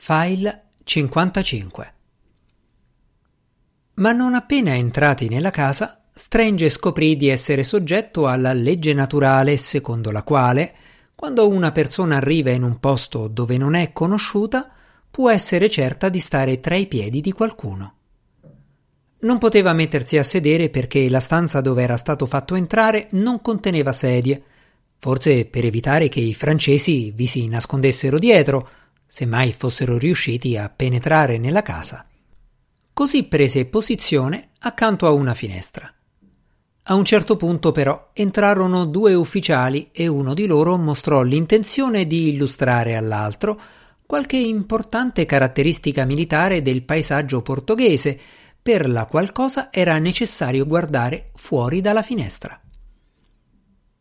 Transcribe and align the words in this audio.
File 0.00 0.62
55 0.84 1.94
Ma 3.94 4.12
non 4.12 4.34
appena 4.34 4.74
entrati 4.74 5.28
nella 5.28 5.50
casa, 5.50 6.04
Strange 6.12 6.70
scoprì 6.70 7.16
di 7.16 7.28
essere 7.28 7.64
soggetto 7.64 8.28
alla 8.28 8.52
legge 8.52 8.94
naturale 8.94 9.56
secondo 9.56 10.12
la 10.12 10.22
quale, 10.22 10.72
quando 11.16 11.48
una 11.48 11.72
persona 11.72 12.16
arriva 12.16 12.50
in 12.50 12.62
un 12.62 12.78
posto 12.78 13.26
dove 13.26 13.58
non 13.58 13.74
è 13.74 13.92
conosciuta, 13.92 14.70
può 15.10 15.30
essere 15.30 15.68
certa 15.68 16.08
di 16.08 16.20
stare 16.20 16.60
tra 16.60 16.76
i 16.76 16.86
piedi 16.86 17.20
di 17.20 17.32
qualcuno. 17.32 17.94
Non 19.18 19.38
poteva 19.38 19.72
mettersi 19.72 20.16
a 20.16 20.22
sedere 20.22 20.70
perché 20.70 21.10
la 21.10 21.20
stanza 21.20 21.60
dove 21.60 21.82
era 21.82 21.96
stato 21.96 22.24
fatto 22.24 22.54
entrare 22.54 23.08
non 23.10 23.42
conteneva 23.42 23.92
sedie, 23.92 24.42
forse 24.96 25.44
per 25.44 25.64
evitare 25.64 26.08
che 26.08 26.20
i 26.20 26.34
francesi 26.34 27.10
vi 27.10 27.26
si 27.26 27.48
nascondessero 27.48 28.16
dietro, 28.16 28.68
se 29.08 29.24
mai 29.24 29.52
fossero 29.52 29.96
riusciti 29.96 30.56
a 30.58 30.68
penetrare 30.68 31.38
nella 31.38 31.62
casa. 31.62 32.06
Così 32.92 33.24
prese 33.24 33.64
posizione 33.64 34.50
accanto 34.60 35.06
a 35.06 35.10
una 35.10 35.32
finestra. 35.32 35.90
A 36.90 36.94
un 36.94 37.04
certo 37.04 37.36
punto 37.36 37.72
però 37.72 38.10
entrarono 38.12 38.84
due 38.84 39.14
ufficiali 39.14 39.88
e 39.92 40.06
uno 40.06 40.34
di 40.34 40.46
loro 40.46 40.76
mostrò 40.76 41.22
l'intenzione 41.22 42.06
di 42.06 42.28
illustrare 42.28 42.96
all'altro 42.96 43.60
qualche 44.06 44.36
importante 44.36 45.26
caratteristica 45.26 46.04
militare 46.04 46.62
del 46.62 46.82
paesaggio 46.82 47.42
portoghese, 47.42 48.18
per 48.60 48.88
la 48.88 49.06
qual 49.06 49.32
era 49.70 49.98
necessario 49.98 50.66
guardare 50.66 51.30
fuori 51.34 51.80
dalla 51.80 52.02
finestra. 52.02 52.60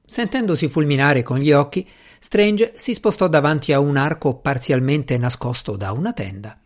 Sentendosi 0.05 0.67
fulminare 0.67 1.23
con 1.23 1.39
gli 1.39 1.51
occhi, 1.51 1.87
Strange 2.19 2.73
si 2.75 2.93
spostò 2.93 3.27
davanti 3.27 3.73
a 3.73 3.79
un 3.79 3.97
arco 3.97 4.35
parzialmente 4.35 5.17
nascosto 5.17 5.75
da 5.75 5.91
una 5.91 6.13
tenda. 6.13 6.59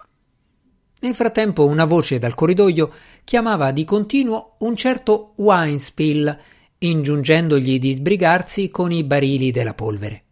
Nel 1.02 1.16
frattempo 1.16 1.66
una 1.66 1.86
voce 1.86 2.20
dal 2.20 2.36
corridoio 2.36 2.92
chiamava 3.24 3.72
di 3.72 3.86
continuo 3.86 4.56
un 4.60 4.76
certo 4.76 5.34
Winespill, 5.38 6.40
ingiungendogli 6.78 7.80
di 7.80 7.94
sbrigarsi 7.94 8.70
con 8.70 8.92
i 8.92 9.04
barili 9.04 9.52
della 9.52 9.74
polvere. 9.74 10.24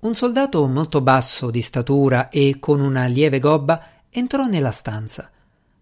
Un 0.00 0.14
soldato 0.14 0.66
molto 0.66 1.00
basso 1.00 1.50
di 1.50 1.62
statura 1.62 2.28
e 2.28 2.56
con 2.60 2.80
una 2.80 3.06
lieve 3.06 3.38
gobba 3.38 3.82
entrò 4.10 4.46
nella 4.46 4.70
stanza. 4.70 5.30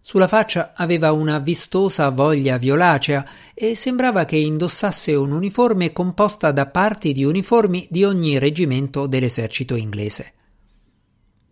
Sulla 0.02 0.26
faccia 0.26 0.72
aveva 0.74 1.12
una 1.12 1.38
vistosa 1.38 2.10
voglia 2.10 2.58
violacea 2.58 3.24
e 3.54 3.74
sembrava 3.76 4.24
che 4.24 4.36
indossasse 4.36 5.14
un'uniforme 5.14 5.92
composta 5.92 6.50
da 6.50 6.66
parti 6.66 7.12
di 7.12 7.24
uniformi 7.24 7.86
di 7.88 8.04
ogni 8.04 8.38
reggimento 8.38 9.06
dell'esercito 9.06 9.76
inglese. 9.76 10.32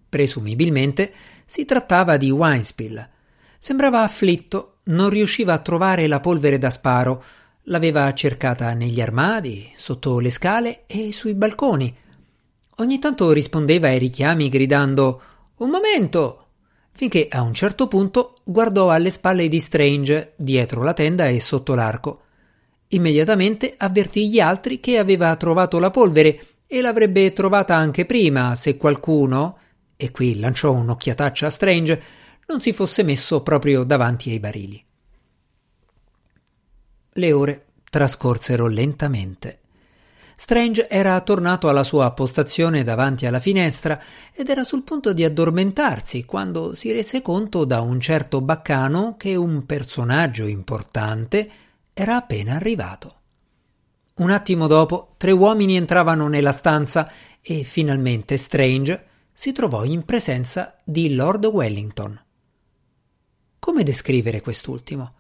Presumibilmente 0.09 1.13
si 1.45 1.65
trattava 1.65 2.17
di 2.17 2.31
Winespill. 2.31 3.09
Sembrava 3.59 4.03
afflitto, 4.03 4.79
non 4.85 5.09
riusciva 5.09 5.53
a 5.53 5.59
trovare 5.59 6.09
la 6.09 6.19
polvere 6.21 6.59
da 6.59 6.71
sparo, 6.71 7.23
l'aveva 7.65 8.13
cercata 8.13 8.75
negli 8.75 9.01
armadi, 9.01 9.73
sotto 9.77 10.19
le 10.19 10.31
scale 10.31 10.83
e 10.87 11.13
sui 11.13 11.35
balconi 11.35 11.97
Ogni 12.81 12.99
tanto 12.99 13.31
rispondeva 13.33 13.89
ai 13.89 13.99
richiami 13.99 14.49
gridando 14.49 15.23
Un 15.57 15.69
momento! 15.69 16.47
Finché 17.01 17.29
a 17.31 17.41
un 17.41 17.55
certo 17.55 17.89
punto 17.89 18.41
guardò 18.45 18.91
alle 18.91 19.09
spalle 19.09 19.49
di 19.49 19.59
Strange, 19.59 20.35
dietro 20.37 20.83
la 20.83 20.93
tenda 20.93 21.29
e 21.29 21.41
sotto 21.41 21.75
l'arco. 21.75 22.25
Immediatamente 22.89 23.73
avvertì 23.79 24.29
gli 24.29 24.39
altri 24.39 24.81
che 24.81 24.99
aveva 24.99 25.35
trovato 25.37 25.79
la 25.79 25.89
polvere 25.89 26.39
e 26.67 26.83
l'avrebbe 26.83 27.33
trovata 27.33 27.75
anche 27.75 28.05
prima 28.05 28.55
se 28.55 28.77
qualcuno, 28.77 29.57
e 29.97 30.11
qui 30.11 30.39
lanciò 30.39 30.73
un'occhiataccia 30.73 31.47
a 31.47 31.51
Strange, 31.51 32.03
non 32.49 32.61
si 32.61 32.75
fosse 32.75 33.03
messo 33.03 33.41
proprio 33.41 33.83
davanti 33.83 34.29
ai 34.29 34.39
barili. 34.39 34.85
Le 37.13 37.33
ore 37.33 37.65
trascorsero 37.89 38.67
lentamente. 38.67 39.61
Strange 40.41 40.89
era 40.89 41.21
tornato 41.21 41.69
alla 41.69 41.83
sua 41.83 42.11
postazione 42.13 42.83
davanti 42.83 43.27
alla 43.27 43.41
finestra 43.41 44.03
ed 44.33 44.49
era 44.49 44.65
sul 44.65 44.85
punto 44.85 45.13
di 45.13 45.23
addormentarsi 45.23 46.25
quando 46.25 46.75
si 46.75 46.91
rese 46.93 47.21
conto 47.21 47.67
da 47.67 47.83
un 47.83 48.01
certo 48.01 48.41
baccano 48.41 49.17
che 49.19 49.37
un 49.37 49.67
personaggio 49.67 50.47
importante 50.47 51.51
era 51.93 52.17
appena 52.17 52.55
arrivato. 52.55 53.21
Un 54.15 54.31
attimo 54.31 54.67
dopo 54.67 55.13
tre 55.19 55.31
uomini 55.31 55.77
entravano 55.77 56.27
nella 56.27 56.53
stanza 56.53 57.13
e 57.43 57.63
finalmente 57.65 58.39
Strange 58.39 59.07
si 59.35 59.53
trovò 59.53 59.85
in 59.85 60.07
presenza 60.07 60.75
di 60.83 61.15
Lord 61.15 61.45
Wellington. 61.45 62.19
Come 63.59 63.83
descrivere 63.83 64.41
quest'ultimo? 64.41 65.13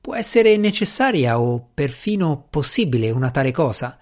Può 0.00 0.14
essere 0.14 0.56
necessaria 0.56 1.40
o 1.40 1.68
perfino 1.74 2.46
possibile 2.48 3.10
una 3.10 3.32
tale 3.32 3.50
cosa? 3.50 3.96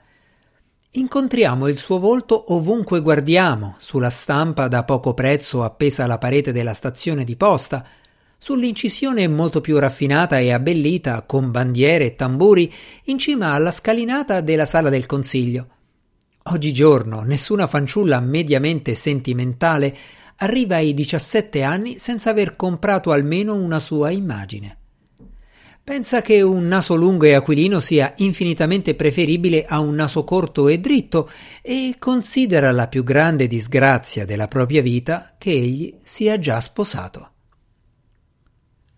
Incontriamo 0.95 1.69
il 1.69 1.79
suo 1.79 2.01
volto 2.01 2.53
ovunque 2.53 3.01
guardiamo, 3.01 3.77
sulla 3.79 4.11
stampa 4.11 4.67
da 4.67 4.83
poco 4.83 5.15
prezzo 5.15 5.63
appesa 5.63 6.03
alla 6.03 6.19
parete 6.19 6.51
della 6.51 6.73
stazione 6.73 7.23
di 7.23 7.37
posta, 7.37 7.87
sull'incisione 8.37 9.29
molto 9.29 9.61
più 9.61 9.79
raffinata 9.79 10.41
e 10.41 10.53
abbellita 10.53 11.23
con 11.23 11.53
bandiere 11.53 12.07
e 12.07 12.17
tamburi 12.17 12.73
in 13.05 13.19
cima 13.19 13.53
alla 13.53 13.71
scalinata 13.71 14.41
della 14.41 14.65
sala 14.65 14.89
del 14.89 15.07
consiglio. 15.07 15.69
Oggigiorno 16.43 17.21
nessuna 17.21 17.69
fanciulla 17.69 18.19
mediamente 18.19 18.95
sentimentale 18.95 19.97
arriva 20.39 20.75
ai 20.75 20.93
17 20.93 21.63
anni 21.63 22.01
senza 22.01 22.31
aver 22.31 22.57
comprato 22.57 23.13
almeno 23.13 23.55
una 23.55 23.79
sua 23.79 24.11
immagine. 24.11 24.80
Pensa 25.91 26.23
che 26.23 26.41
un 26.41 26.69
naso 26.69 26.95
lungo 26.95 27.25
e 27.25 27.35
aquilino 27.35 27.81
sia 27.81 28.15
infinitamente 28.19 28.95
preferibile 28.95 29.65
a 29.65 29.81
un 29.81 29.97
naso 29.97 30.23
corto 30.23 30.69
e 30.69 30.79
dritto 30.79 31.29
e 31.63 31.97
considera 31.99 32.71
la 32.71 32.87
più 32.87 33.03
grande 33.03 33.49
disgrazia 33.49 34.25
della 34.25 34.47
propria 34.47 34.83
vita 34.83 35.35
che 35.37 35.51
egli 35.51 35.97
sia 35.99 36.39
già 36.39 36.61
sposato. 36.61 37.31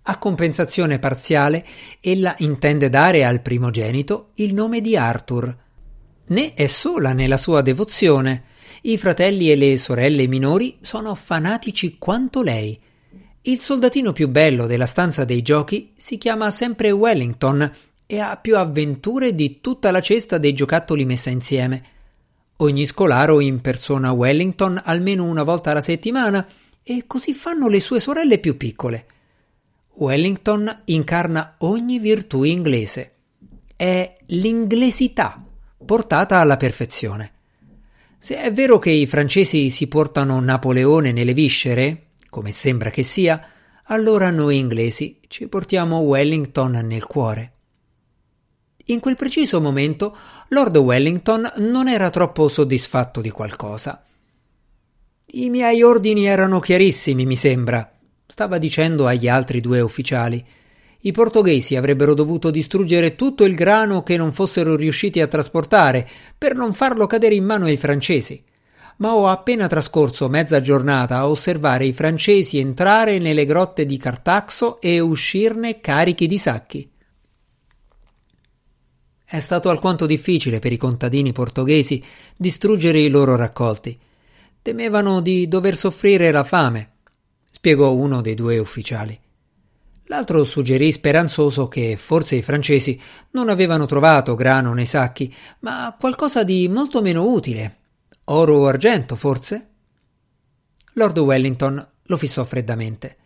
A 0.03 0.19
compensazione 0.19 0.99
parziale, 0.99 1.65
ella 1.99 2.35
intende 2.41 2.91
dare 2.91 3.25
al 3.25 3.41
primogenito 3.41 4.33
il 4.35 4.53
nome 4.53 4.83
di 4.83 4.95
Arthur. 4.95 5.57
Né 6.27 6.53
è 6.53 6.67
sola 6.67 7.15
nella 7.15 7.39
sua 7.39 7.63
devozione. 7.63 8.45
I 8.83 8.99
fratelli 8.99 9.51
e 9.51 9.57
le 9.57 9.79
sorelle 9.79 10.27
minori 10.27 10.77
sono 10.83 11.15
fanatici 11.15 11.97
quanto 11.97 12.43
lei 12.43 12.79
il 13.45 13.61
soldatino 13.61 14.13
più 14.13 14.29
bello 14.29 14.67
della 14.69 14.87
stanza 14.87 15.25
dei 15.25 15.43
giochi 15.43 15.93
si 15.97 16.17
chiama 16.17 16.51
sempre 16.53 16.93
Wellington 16.93 17.69
e 18.07 18.21
ha 18.21 18.37
più 18.37 18.57
avventure 18.57 19.35
di 19.35 19.61
tutta 19.61 19.91
la 19.91 20.01
cesta 20.01 20.39
dei 20.39 20.53
giocattoli 20.53 21.05
messa 21.05 21.29
insieme. 21.29 21.83
Ogni 22.59 22.87
scolaro 22.87 23.41
impersona 23.41 24.13
Wellington 24.13 24.81
almeno 24.85 25.25
una 25.25 25.43
volta 25.43 25.73
alla 25.73 25.81
settimana 25.81 26.47
e 26.85 27.05
così 27.09 27.35
fanno 27.35 27.67
le 27.67 27.81
sue 27.81 27.99
sorelle 27.99 28.39
più 28.39 28.57
piccole. 28.57 29.07
Wellington 29.95 30.83
incarna 30.85 31.57
ogni 31.59 31.99
virtù 31.99 32.45
inglese. 32.45 33.15
È 33.75 34.15
l'inglesità 34.27 35.45
portata 35.85 36.39
alla 36.39 36.57
perfezione. 36.57 37.33
Se 38.19 38.41
è 38.41 38.53
vero 38.53 38.79
che 38.79 38.91
i 38.91 39.07
francesi 39.09 39.69
si 39.69 39.89
portano 39.89 40.39
Napoleone 40.39 41.11
nelle 41.11 41.35
viscere, 41.35 42.11
come 42.33 42.51
sembra 42.51 42.89
che 42.89 43.03
sia, 43.03 43.47
allora 43.89 44.31
noi 44.31 44.57
inglesi 44.57 45.21
ci 45.29 45.49
portiamo 45.49 45.99
Wellington 45.99 46.81
nel 46.83 47.05
cuore. 47.05 47.53
In 48.87 49.01
quel 49.01 49.17
preciso 49.17 49.61
momento 49.61 50.17
Lord 50.49 50.75
Wellington 50.79 51.53
non 51.59 51.89
era 51.89 52.09
troppo 52.09 52.49
soddisfatto 52.49 53.21
di 53.21 53.29
qualcosa. 53.29 54.03
I 55.33 55.51
miei 55.51 55.83
ordini 55.83 56.25
erano 56.25 56.59
chiarissimi, 56.59 57.27
mi 57.27 57.37
sembra, 57.37 57.99
stava 58.25 58.57
dicendo 58.57 59.07
agli 59.07 59.29
altri 59.29 59.61
due 59.61 59.83
ufficiali. 59.83 60.43
I 61.01 61.13
portoghesi 61.13 61.77
avrebbero 61.77 62.15
dovuto 62.15 62.51
distruggere 62.51 63.15
tutto 63.15 63.45
il 63.45 63.55
grano 63.55 64.03
che 64.03 64.17
non 64.17 64.33
fossero 64.33 64.75
riusciti 64.75 65.21
a 65.21 65.27
trasportare 65.27 66.09
per 66.39 66.55
non 66.55 66.73
farlo 66.73 67.07
cadere 67.07 67.35
in 67.35 67.45
mano 67.45 67.67
ai 67.67 67.77
francesi 67.77 68.43
ma 68.99 69.15
ho 69.15 69.29
appena 69.29 69.67
trascorso 69.67 70.29
mezza 70.29 70.61
giornata 70.61 71.17
a 71.17 71.29
osservare 71.29 71.87
i 71.87 71.93
francesi 71.93 72.59
entrare 72.59 73.19
nelle 73.19 73.45
grotte 73.47 73.87
di 73.87 73.97
Cartaxo 73.97 74.81
e 74.81 75.01
uscirne 75.01 75.81
carichi 75.81 76.27
di 76.27 76.39
sacchi. 76.39 76.91
È 79.25 79.41
stato 79.41 79.71
alquanto 79.71 80.05
difficile 80.05 80.59
per 80.59 80.73
i 80.73 80.77
contadini 80.77 81.33
portoghesi 81.33 82.05
distruggere 82.37 82.99
i 82.99 83.09
loro 83.09 83.35
raccolti. 83.35 83.99
Temevano 84.61 85.21
di 85.21 85.49
dover 85.49 85.75
soffrire 85.75 86.31
la 86.31 86.45
fame, 86.45 86.97
spiegò 87.51 87.93
uno 87.93 88.21
dei 88.21 88.35
due 88.35 88.59
ufficiali. 88.59 89.19
L'altro 90.07 90.45
suggerì 90.45 90.93
speranzoso 90.93 91.69
che 91.69 91.97
forse 91.97 92.37
i 92.37 92.43
francesi 92.43 93.01
non 93.31 93.49
avevano 93.49 93.87
trovato 93.87 94.35
grano 94.35 94.75
nei 94.75 94.85
sacchi, 94.85 95.35
ma 95.61 95.97
qualcosa 95.99 96.45
di 96.45 96.69
molto 96.69 97.01
meno 97.01 97.25
utile 97.33 97.79
Oro 98.25 98.57
o 98.57 98.67
argento, 98.67 99.17
forse? 99.17 99.69
Lord 100.95 101.19
Wellington 101.19 101.89
lo 102.03 102.17
fissò 102.17 102.45
freddamente. 102.45 103.17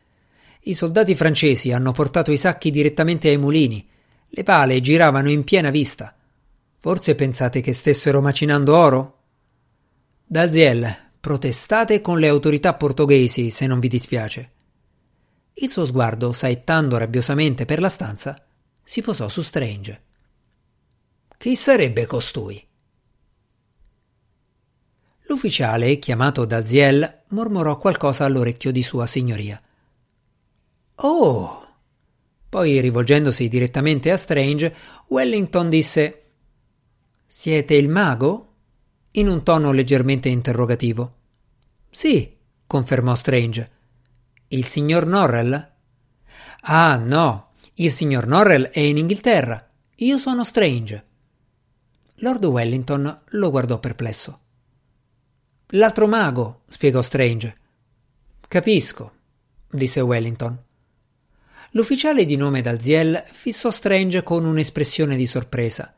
I 0.63 0.75
soldati 0.75 1.15
francesi 1.15 1.73
hanno 1.73 1.93
portato 1.93 2.33
i 2.33 2.37
sacchi 2.37 2.71
direttamente 2.71 3.29
ai 3.29 3.39
mulini. 3.39 3.87
Le 4.29 4.43
pale 4.43 4.81
giravano 4.81 5.31
in 5.31 5.45
piena 5.45 5.71
vista. 5.71 6.15
Forse 6.79 7.15
pensate 7.15 7.61
che 7.61 7.73
stessero 7.73 8.21
macinando 8.21 8.77
oro? 8.77 9.23
Dalziel, 10.25 10.95
protestate 11.21 12.01
con 12.01 12.19
le 12.19 12.29
autorità 12.29 12.75
portoghesi 12.75 13.51
se 13.51 13.67
non 13.67 13.81
vi 13.81 13.89
dispiace. 13.89 14.51
Il 15.55 15.71
suo 15.71 15.85
sguardo, 15.85 16.33
saettando 16.33 16.97
rabbiosamente 16.97 17.65
per 17.65 17.81
la 17.81 17.89
stanza, 17.89 18.45
si 18.83 19.03
posò 19.03 19.29
su 19.29 19.43
Strange. 19.43 20.03
Chi 21.39 21.55
sarebbe 21.57 22.07
costui? 22.07 22.65
L'ufficiale, 25.29 25.99
chiamato 25.99 26.45
Dalziel, 26.45 27.23
mormorò 27.29 27.79
qualcosa 27.79 28.25
all'orecchio 28.25 28.71
di 28.71 28.83
sua 28.83 29.07
signoria. 29.07 29.61
Oh! 30.97 31.67
Poi, 32.49 32.81
rivolgendosi 32.81 33.49
direttamente 33.49 34.11
a 34.13 34.17
Strange, 34.17 34.75
Wellington 35.09 35.69
disse 35.69 36.23
Siete 37.27 37.75
il 37.75 37.89
mago? 37.89 38.53
in 39.13 39.29
un 39.29 39.43
tono 39.43 39.73
leggermente 39.73 40.29
interrogativo. 40.29 41.15
Sì, 41.91 42.37
confermò 42.67 43.15
Strange. 43.15 43.71
Il 44.49 44.65
signor 44.65 45.07
Norrell? 45.07 45.73
Ah, 46.61 46.97
no, 46.97 47.53
il 47.75 47.91
signor 47.91 48.27
Norrell 48.27 48.65
è 48.69 48.81
in 48.81 48.99
Inghilterra. 48.99 49.69
Io 49.97 50.19
sono 50.19 50.45
Strange. 50.45 51.05
Lord 52.17 52.45
Wellington 52.45 53.23
lo 53.25 53.51
guardò 53.51 53.79
perplesso. 53.79 54.41
L'altro 55.71 56.07
mago, 56.07 56.61
spiegò 56.67 57.03
Strange. 57.03 57.57
Capisco, 58.47 59.13
disse 59.69 60.01
Wellington. 60.01 60.57
L'ufficiale 61.73 62.25
di 62.25 62.37
nome 62.37 62.61
Dalziel 62.61 63.25
fissò 63.27 63.73
Strange 63.73 64.23
con 64.23 64.45
un'espressione 64.45 65.17
di 65.17 65.27
sorpresa. 65.27 65.93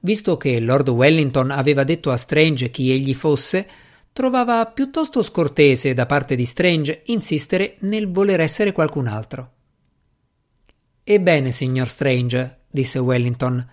Visto 0.00 0.36
che 0.36 0.60
Lord 0.60 0.90
Wellington 0.90 1.50
aveva 1.50 1.82
detto 1.82 2.10
a 2.10 2.18
Strange 2.18 2.68
chi 2.68 2.90
egli 2.90 3.14
fosse, 3.14 3.66
trovava 4.12 4.66
piuttosto 4.66 5.22
scortese 5.22 5.94
da 5.94 6.04
parte 6.04 6.34
di 6.34 6.44
Strange 6.44 7.02
insistere 7.06 7.76
nel 7.80 8.10
voler 8.10 8.40
essere 8.40 8.72
qualcun 8.72 9.06
altro. 9.06 9.52
Ebbene, 11.02 11.50
signor 11.52 11.88
Strange, 11.88 12.64
disse 12.70 12.98
Wellington, 12.98 13.66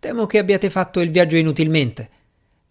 temo 0.00 0.26
che 0.26 0.38
abbiate 0.38 0.70
fatto 0.70 0.98
il 0.98 1.12
viaggio 1.12 1.36
inutilmente. 1.36 2.10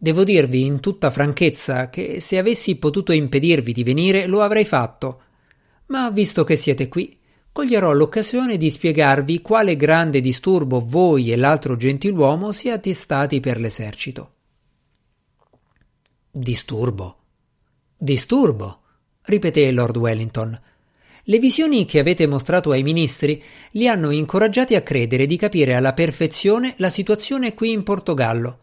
Devo 0.04 0.24
dirvi 0.24 0.66
in 0.66 0.80
tutta 0.80 1.12
franchezza 1.12 1.92
che 1.92 2.20
se 2.22 2.40
avessi 2.40 2.76
potuto 2.78 3.12
impedirvi 3.12 3.72
di 3.72 3.84
venire 3.84 4.26
lo 4.26 4.42
avrei 4.42 4.66
fatto. 4.66 5.22
Ma 5.90 6.10
visto 6.10 6.44
che 6.44 6.56
siete 6.56 6.88
qui, 6.88 7.20
coglierò 7.52 7.94
l'occasione 7.94 8.58
di 8.58 8.72
spiegarvi 8.72 9.44
quale 9.44 9.76
grande 9.76 10.20
disturbo 10.20 10.84
voi 10.84 11.32
e 11.32 11.36
l'altro 11.36 11.76
gentiluomo 11.76 12.52
siate 12.52 12.96
stati 12.96 13.40
per 13.40 13.60
l'esercito. 13.60 14.32
Disturbo. 16.32 17.18
Disturbo, 17.96 18.80
ripeté 19.26 19.70
Lord 19.70 19.98
Wellington. 19.98 20.62
Le 21.26 21.38
visioni 21.38 21.86
che 21.86 22.00
avete 22.00 22.26
mostrato 22.26 22.72
ai 22.72 22.82
ministri 22.82 23.40
li 23.74 23.88
hanno 23.88 24.10
incoraggiati 24.10 24.74
a 24.74 24.82
credere 24.82 25.28
di 25.28 25.38
capire 25.38 25.76
alla 25.76 25.94
perfezione 25.94 26.74
la 26.78 26.90
situazione 26.90 27.54
qui 27.54 27.72
in 27.72 27.84
Portogallo. 27.84 28.62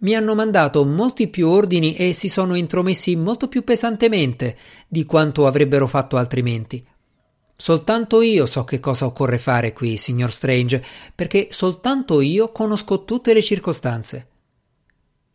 Mi 0.00 0.14
hanno 0.14 0.34
mandato 0.34 0.84
molti 0.86 1.28
più 1.28 1.48
ordini 1.48 1.94
e 1.94 2.14
si 2.14 2.28
sono 2.28 2.54
intromessi 2.54 3.16
molto 3.16 3.48
più 3.48 3.64
pesantemente 3.64 4.56
di 4.88 5.04
quanto 5.04 5.46
avrebbero 5.46 5.86
fatto 5.86 6.16
altrimenti. 6.16 6.86
Soltanto 7.54 8.22
io 8.22 8.46
so 8.46 8.64
che 8.64 8.80
cosa 8.80 9.04
occorre 9.04 9.36
fare 9.36 9.74
qui, 9.74 9.98
signor 9.98 10.30
Strange, 10.30 10.82
perché 11.14 11.48
soltanto 11.50 12.22
io 12.22 12.50
conosco 12.50 13.04
tutte 13.04 13.34
le 13.34 13.42
circostanze. 13.42 14.28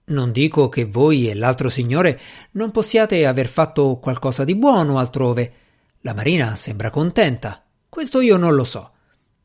Non 0.05 0.31
dico 0.31 0.67
che 0.67 0.85
voi 0.85 1.29
e 1.29 1.35
l'altro 1.35 1.69
signore 1.69 2.19
non 2.53 2.71
possiate 2.71 3.27
aver 3.27 3.47
fatto 3.47 3.99
qualcosa 4.01 4.43
di 4.43 4.55
buono 4.55 4.97
altrove. 4.97 5.53
La 6.01 6.15
Marina 6.15 6.55
sembra 6.55 6.89
contenta. 6.89 7.63
Questo 7.87 8.19
io 8.19 8.37
non 8.37 8.55
lo 8.55 8.63
so. 8.63 8.91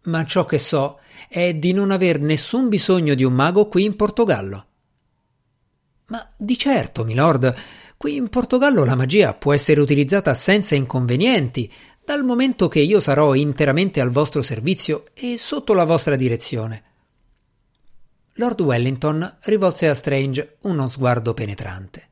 Ma 0.04 0.24
ciò 0.24 0.46
che 0.46 0.56
so 0.56 1.00
è 1.28 1.52
di 1.52 1.72
non 1.72 1.90
aver 1.90 2.18
nessun 2.20 2.70
bisogno 2.70 3.14
di 3.14 3.24
un 3.24 3.34
mago 3.34 3.68
qui 3.68 3.84
in 3.84 3.96
Portogallo. 3.96 4.64
Ma 6.10 6.28
di 6.36 6.56
certo, 6.56 7.04
milord, 7.04 7.54
qui 7.96 8.16
in 8.16 8.28
Portogallo 8.28 8.84
la 8.84 8.94
magia 8.94 9.34
può 9.34 9.52
essere 9.52 9.80
utilizzata 9.80 10.34
senza 10.34 10.74
inconvenienti, 10.74 11.72
dal 12.04 12.24
momento 12.24 12.66
che 12.66 12.80
io 12.80 12.98
sarò 12.98 13.34
interamente 13.34 14.00
al 14.00 14.10
vostro 14.10 14.42
servizio 14.42 15.06
e 15.14 15.38
sotto 15.38 15.72
la 15.72 15.84
vostra 15.84 16.16
direzione. 16.16 16.84
Lord 18.34 18.60
Wellington 18.60 19.38
rivolse 19.42 19.88
a 19.88 19.94
Strange 19.94 20.56
uno 20.62 20.88
sguardo 20.88 21.34
penetrante. 21.34 22.08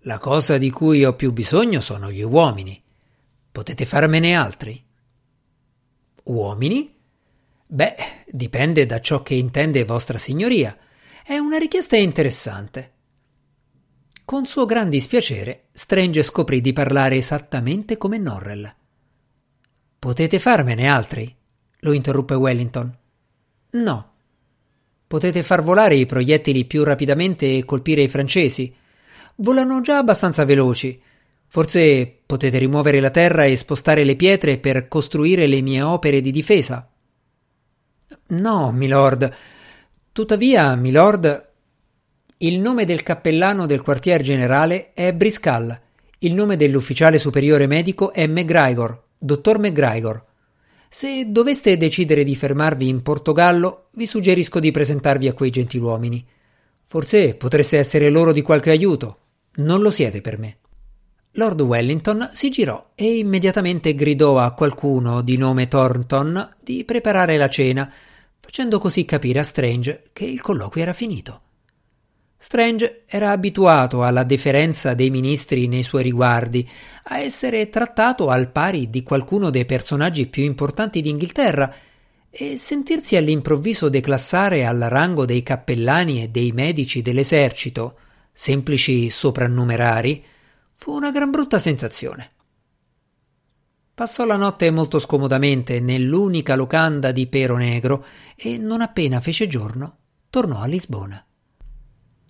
La 0.00 0.18
cosa 0.18 0.58
di 0.58 0.70
cui 0.70 1.04
ho 1.04 1.14
più 1.14 1.32
bisogno 1.32 1.80
sono 1.80 2.10
gli 2.10 2.22
uomini. 2.22 2.82
Potete 3.52 3.84
farmene 3.84 4.34
altri? 4.34 4.84
Uomini? 6.24 6.98
Beh, 7.64 7.94
dipende 8.26 8.86
da 8.86 9.00
ciò 9.00 9.22
che 9.22 9.34
intende 9.34 9.84
vostra 9.84 10.18
signoria. 10.18 10.76
È 11.24 11.38
una 11.38 11.56
richiesta 11.56 11.96
interessante. 11.96 12.90
Con 14.24 14.44
suo 14.44 14.66
gran 14.66 14.88
dispiacere, 14.88 15.66
Strange 15.70 16.24
scoprì 16.24 16.60
di 16.60 16.72
parlare 16.72 17.14
esattamente 17.14 17.96
come 17.96 18.18
Norrell. 18.18 18.74
Potete 20.00 20.40
farmene 20.40 20.88
altri? 20.88 21.32
lo 21.84 21.92
interruppe 21.92 22.34
Wellington. 22.34 22.92
No. 23.70 24.12
Potete 25.06 25.44
far 25.44 25.62
volare 25.62 25.94
i 25.94 26.06
proiettili 26.06 26.64
più 26.64 26.82
rapidamente 26.82 27.56
e 27.56 27.64
colpire 27.64 28.02
i 28.02 28.08
francesi. 28.08 28.74
Volano 29.36 29.80
già 29.80 29.98
abbastanza 29.98 30.44
veloci. 30.44 31.00
Forse 31.46 32.20
potete 32.26 32.58
rimuovere 32.58 32.98
la 32.98 33.10
terra 33.10 33.44
e 33.44 33.54
spostare 33.54 34.02
le 34.02 34.16
pietre 34.16 34.58
per 34.58 34.88
costruire 34.88 35.46
le 35.46 35.60
mie 35.60 35.82
opere 35.82 36.20
di 36.20 36.32
difesa. 36.32 36.90
No, 38.28 38.72
milord. 38.72 39.32
Tuttavia, 40.12 40.74
milord, 40.74 41.48
il 42.36 42.60
nome 42.60 42.84
del 42.84 43.02
cappellano 43.02 43.64
del 43.64 43.80
quartier 43.80 44.20
generale 44.20 44.92
è 44.92 45.14
Briscal. 45.14 45.80
Il 46.18 46.34
nome 46.34 46.56
dell'ufficiale 46.56 47.16
superiore 47.16 47.66
medico 47.66 48.12
è 48.12 48.26
McGregor, 48.26 49.04
dottor 49.16 49.58
McGregor. 49.58 50.22
Se 50.86 51.30
doveste 51.30 51.78
decidere 51.78 52.24
di 52.24 52.36
fermarvi 52.36 52.88
in 52.88 53.00
Portogallo, 53.00 53.86
vi 53.92 54.04
suggerisco 54.04 54.60
di 54.60 54.70
presentarvi 54.70 55.28
a 55.28 55.32
quei 55.32 55.48
gentiluomini. 55.48 56.22
Forse 56.86 57.34
potreste 57.34 57.78
essere 57.78 58.10
loro 58.10 58.32
di 58.32 58.42
qualche 58.42 58.68
aiuto. 58.68 59.18
Non 59.54 59.80
lo 59.80 59.88
siete 59.88 60.20
per 60.20 60.38
me. 60.38 60.58
Lord 61.36 61.62
Wellington 61.62 62.28
si 62.34 62.50
girò 62.50 62.90
e 62.94 63.16
immediatamente 63.16 63.94
gridò 63.94 64.38
a 64.38 64.52
qualcuno 64.52 65.22
di 65.22 65.38
nome 65.38 65.68
Thornton 65.68 66.56
di 66.62 66.84
preparare 66.84 67.38
la 67.38 67.48
cena, 67.48 67.90
facendo 68.52 68.78
così 68.78 69.06
capire 69.06 69.38
a 69.38 69.44
Strange 69.44 70.02
che 70.12 70.26
il 70.26 70.42
colloquio 70.42 70.82
era 70.82 70.92
finito. 70.92 71.40
Strange 72.36 73.04
era 73.06 73.30
abituato 73.30 74.04
alla 74.04 74.24
deferenza 74.24 74.92
dei 74.92 75.08
ministri 75.08 75.68
nei 75.68 75.82
suoi 75.82 76.02
riguardi, 76.02 76.68
a 77.04 77.18
essere 77.18 77.70
trattato 77.70 78.28
al 78.28 78.50
pari 78.50 78.90
di 78.90 79.02
qualcuno 79.02 79.48
dei 79.48 79.64
personaggi 79.64 80.26
più 80.26 80.42
importanti 80.42 81.00
d'Inghilterra, 81.00 81.74
e 82.28 82.58
sentirsi 82.58 83.16
all'improvviso 83.16 83.88
declassare 83.88 84.66
al 84.66 84.80
rango 84.80 85.24
dei 85.24 85.42
cappellani 85.42 86.22
e 86.22 86.28
dei 86.28 86.52
medici 86.52 87.00
dell'esercito, 87.00 87.96
semplici 88.32 89.08
soprannumerari, 89.08 90.22
fu 90.74 90.92
una 90.92 91.10
gran 91.10 91.30
brutta 91.30 91.58
sensazione. 91.58 92.31
Passò 93.94 94.24
la 94.24 94.36
notte 94.36 94.70
molto 94.70 94.98
scomodamente 94.98 95.78
nell'unica 95.78 96.54
locanda 96.54 97.12
di 97.12 97.26
Pero 97.26 97.56
Negro 97.56 98.06
e 98.34 98.56
non 98.56 98.80
appena 98.80 99.20
fece 99.20 99.46
giorno 99.46 99.98
tornò 100.30 100.60
a 100.60 100.66
Lisbona. 100.66 101.22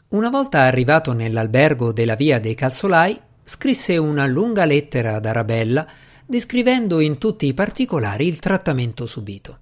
Una 0.09 0.29
volta 0.29 0.63
arrivato 0.63 1.13
nell'albergo 1.13 1.93
della 1.93 2.17
via 2.17 2.41
dei 2.41 2.55
calzolai, 2.55 3.17
scrisse 3.45 3.97
una 3.97 4.27
lunga 4.27 4.65
lettera 4.65 5.15
ad 5.15 5.25
Arabella 5.25 5.87
descrivendo 6.27 6.99
in 6.99 7.19
tutti 7.19 7.47
i 7.47 7.55
particolari 7.55 8.27
il 8.27 8.41
trattamento 8.41 9.07
subito. 9.07 9.59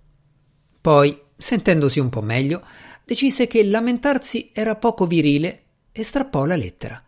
Poi, 0.81 1.21
sentendosi 1.37 2.01
un 2.01 2.09
po' 2.09 2.23
meglio, 2.23 2.65
decise 3.05 3.47
che 3.47 3.63
lamentarsi 3.63 4.51
era 4.55 4.75
poco 4.75 5.07
virile 5.07 5.65
e 5.93 6.03
strappò 6.03 6.47
la 6.47 6.57
lettera. 6.57 7.05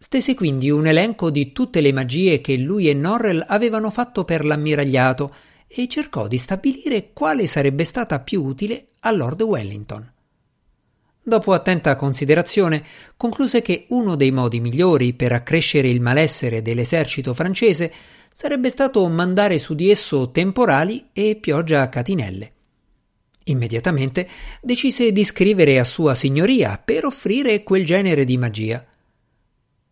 Stese 0.00 0.34
quindi 0.34 0.70
un 0.70 0.86
elenco 0.86 1.28
di 1.28 1.50
tutte 1.50 1.80
le 1.80 1.92
magie 1.92 2.40
che 2.40 2.56
lui 2.56 2.88
e 2.88 2.94
Norrell 2.94 3.44
avevano 3.48 3.90
fatto 3.90 4.24
per 4.24 4.44
l'ammiragliato 4.44 5.34
e 5.66 5.88
cercò 5.88 6.28
di 6.28 6.38
stabilire 6.38 7.10
quale 7.12 7.48
sarebbe 7.48 7.82
stata 7.82 8.20
più 8.20 8.44
utile 8.44 8.90
a 9.00 9.10
Lord 9.10 9.42
Wellington. 9.42 10.12
dopo 11.24 11.52
attenta 11.52 11.96
considerazione, 11.96 12.82
concluse 13.16 13.60
che 13.60 13.86
uno 13.88 14.14
dei 14.14 14.30
modi 14.30 14.60
migliori 14.60 15.12
per 15.14 15.32
accrescere 15.32 15.88
il 15.88 16.00
malessere 16.00 16.62
dell'esercito 16.62 17.34
francese 17.34 17.92
sarebbe 18.30 18.70
stato 18.70 19.06
mandare 19.08 19.58
su 19.58 19.74
di 19.74 19.90
esso 19.90 20.30
temporali 20.30 21.08
e 21.12 21.36
pioggia 21.36 21.82
a 21.82 21.88
catinelle. 21.88 22.52
Immediatamente 23.44 24.28
decise 24.62 25.10
di 25.10 25.24
scrivere 25.24 25.78
a 25.78 25.84
Sua 25.84 26.14
Signoria 26.14 26.80
per 26.82 27.04
offrire 27.04 27.62
quel 27.64 27.84
genere 27.84 28.24
di 28.24 28.38
magia. 28.38 28.86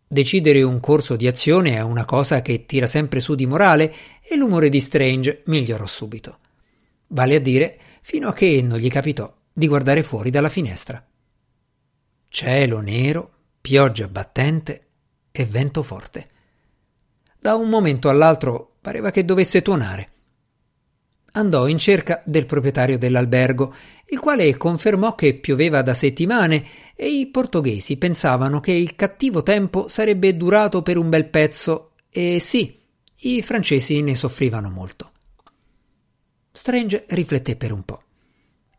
Decidere 0.09 0.63
un 0.63 0.79
corso 0.79 1.17
di 1.17 1.27
azione 1.27 1.75
è 1.75 1.81
una 1.81 2.05
cosa 2.05 2.41
che 2.41 2.65
tira 2.65 2.87
sempre 2.87 3.19
su 3.19 3.35
di 3.35 3.45
morale 3.45 3.93
e 4.21 4.37
l'umore 4.37 4.69
di 4.69 4.79
Strange 4.79 5.43
migliorò 5.47 5.85
subito. 5.85 6.39
Vale 7.07 7.35
a 7.35 7.39
dire, 7.39 7.77
fino 8.01 8.29
a 8.29 8.33
che 8.33 8.61
non 8.61 8.79
gli 8.79 8.89
capitò 8.89 9.33
di 9.51 9.67
guardare 9.67 10.03
fuori 10.03 10.29
dalla 10.29 10.47
finestra. 10.47 11.05
Cielo 12.29 12.79
nero, 12.79 13.31
pioggia 13.59 14.07
battente 14.07 14.87
e 15.29 15.45
vento 15.45 15.83
forte. 15.83 16.29
Da 17.37 17.55
un 17.55 17.67
momento 17.67 18.07
all'altro 18.07 18.77
pareva 18.79 19.11
che 19.11 19.25
dovesse 19.25 19.61
tuonare. 19.61 20.11
Andò 21.37 21.67
in 21.67 21.77
cerca 21.77 22.23
del 22.25 22.47
proprietario 22.47 22.97
dell'albergo, 22.97 23.71
il 24.07 24.19
quale 24.19 24.57
confermò 24.57 25.13
che 25.13 25.35
pioveva 25.35 25.83
da 25.83 25.93
settimane 25.93 26.65
e 26.95 27.09
i 27.09 27.27
portoghesi 27.27 27.97
pensavano 27.97 28.59
che 28.59 28.71
il 28.71 28.95
cattivo 28.95 29.43
tempo 29.43 29.87
sarebbe 29.87 30.35
durato 30.35 30.81
per 30.81 30.97
un 30.97 31.09
bel 31.09 31.27
pezzo 31.27 31.91
e 32.09 32.39
sì, 32.39 32.75
i 33.19 33.43
francesi 33.43 34.01
ne 34.01 34.15
soffrivano 34.15 34.71
molto. 34.71 35.11
Strange 36.51 37.05
rifletté 37.09 37.55
per 37.55 37.71
un 37.71 37.83
po'. 37.83 38.01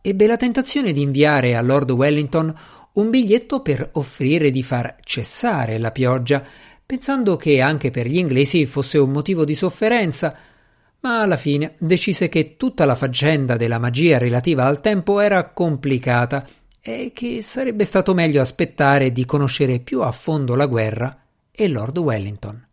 Ebbe 0.00 0.26
la 0.26 0.36
tentazione 0.36 0.92
di 0.92 1.02
inviare 1.02 1.54
a 1.54 1.62
Lord 1.62 1.92
Wellington 1.92 2.52
un 2.94 3.08
biglietto 3.08 3.60
per 3.60 3.90
offrire 3.92 4.50
di 4.50 4.64
far 4.64 4.96
cessare 5.04 5.78
la 5.78 5.92
pioggia, 5.92 6.44
pensando 6.84 7.36
che 7.36 7.60
anche 7.60 7.92
per 7.92 8.08
gli 8.08 8.18
inglesi 8.18 8.66
fosse 8.66 8.98
un 8.98 9.12
motivo 9.12 9.44
di 9.44 9.54
sofferenza, 9.54 10.36
ma 11.00 11.20
alla 11.20 11.36
fine 11.36 11.74
decise 11.78 12.28
che 12.28 12.56
tutta 12.56 12.84
la 12.84 12.94
faccenda 12.94 13.56
della 13.56 13.78
magia 13.78 14.18
relativa 14.18 14.64
al 14.64 14.80
tempo 14.80 15.20
era 15.20 15.50
complicata 15.50 16.46
e 16.80 17.12
che 17.14 17.42
sarebbe 17.42 17.84
stato 17.84 18.14
meglio 18.14 18.40
aspettare 18.40 19.12
di 19.12 19.24
conoscere 19.24 19.78
più 19.78 20.02
a 20.02 20.10
fondo 20.10 20.54
la 20.54 20.66
guerra 20.66 21.24
e 21.50 21.68
Lord 21.68 21.98
Wellington. 21.98 22.66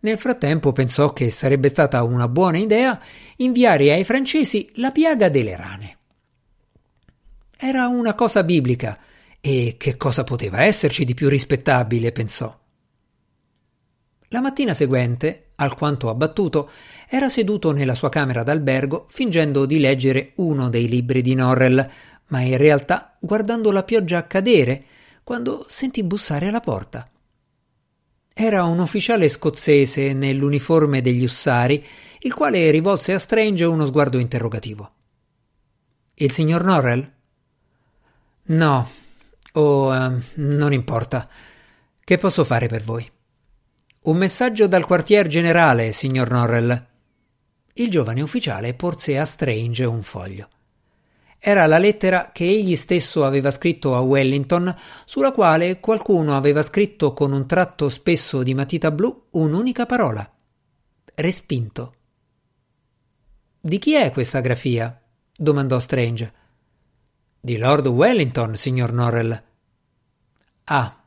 Nel 0.00 0.18
frattempo 0.18 0.72
pensò 0.72 1.12
che 1.12 1.30
sarebbe 1.30 1.68
stata 1.68 2.02
una 2.02 2.28
buona 2.28 2.58
idea 2.58 3.00
inviare 3.36 3.92
ai 3.92 4.04
francesi 4.04 4.70
la 4.74 4.92
piaga 4.92 5.28
delle 5.28 5.56
rane. 5.56 5.98
Era 7.58 7.88
una 7.88 8.14
cosa 8.14 8.44
biblica 8.44 8.98
e 9.40 9.76
che 9.78 9.96
cosa 9.96 10.22
poteva 10.22 10.62
esserci 10.62 11.04
di 11.04 11.14
più 11.14 11.28
rispettabile, 11.28 12.12
pensò. 12.12 12.56
La 14.28 14.40
mattina 14.40 14.74
seguente, 14.74 15.45
alquanto 15.56 16.08
abbattuto, 16.08 16.70
era 17.08 17.28
seduto 17.28 17.72
nella 17.72 17.94
sua 17.94 18.08
camera 18.08 18.42
d'albergo 18.42 19.06
fingendo 19.08 19.66
di 19.66 19.78
leggere 19.78 20.32
uno 20.36 20.68
dei 20.68 20.88
libri 20.88 21.22
di 21.22 21.34
Norrell, 21.34 21.90
ma 22.28 22.40
in 22.40 22.56
realtà 22.56 23.16
guardando 23.20 23.70
la 23.70 23.82
pioggia 23.82 24.26
cadere 24.26 24.82
quando 25.22 25.64
sentì 25.68 26.02
bussare 26.02 26.48
alla 26.48 26.60
porta. 26.60 27.08
Era 28.32 28.64
un 28.64 28.78
ufficiale 28.80 29.28
scozzese 29.28 30.12
nell'uniforme 30.12 31.00
degli 31.00 31.24
ussari, 31.24 31.84
il 32.20 32.34
quale 32.34 32.70
rivolse 32.70 33.14
a 33.14 33.18
Strange 33.18 33.64
uno 33.64 33.86
sguardo 33.86 34.18
interrogativo. 34.18 34.90
Il 36.14 36.32
signor 36.32 36.64
Norrell? 36.64 37.12
No, 38.48 38.88
oh, 39.52 39.90
uh, 39.90 40.20
non 40.36 40.72
importa. 40.72 41.28
Che 42.04 42.18
posso 42.18 42.44
fare 42.44 42.68
per 42.68 42.84
voi? 42.84 43.10
Un 44.06 44.18
messaggio 44.18 44.68
dal 44.68 44.86
quartier 44.86 45.26
generale, 45.26 45.90
signor 45.90 46.30
Norrell. 46.30 46.86
Il 47.72 47.90
giovane 47.90 48.20
ufficiale 48.20 48.72
porse 48.72 49.18
a 49.18 49.24
Strange 49.24 49.84
un 49.84 50.04
foglio. 50.04 50.48
Era 51.40 51.66
la 51.66 51.78
lettera 51.78 52.30
che 52.32 52.44
egli 52.44 52.76
stesso 52.76 53.24
aveva 53.24 53.50
scritto 53.50 53.96
a 53.96 54.00
Wellington, 54.00 54.72
sulla 55.04 55.32
quale 55.32 55.80
qualcuno 55.80 56.36
aveva 56.36 56.62
scritto 56.62 57.12
con 57.14 57.32
un 57.32 57.48
tratto 57.48 57.88
spesso 57.88 58.44
di 58.44 58.54
matita 58.54 58.92
blu 58.92 59.26
un'unica 59.30 59.86
parola. 59.86 60.32
Respinto. 61.16 61.94
Di 63.60 63.78
chi 63.78 63.94
è 63.94 64.12
questa 64.12 64.38
grafia? 64.38 65.02
domandò 65.36 65.80
Strange. 65.80 66.32
Di 67.40 67.56
Lord 67.56 67.88
Wellington, 67.88 68.54
signor 68.54 68.92
Norrell. 68.92 69.42
Ah, 70.66 71.05